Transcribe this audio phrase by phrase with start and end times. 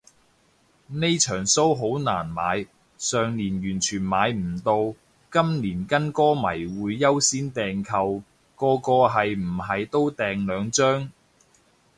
[0.87, 2.65] 呢場騷好難買，
[2.97, 4.95] 上年完全買唔到，
[5.31, 8.23] 今年跟歌迷會優先訂購，
[8.55, 11.11] 個個係唔係都訂兩張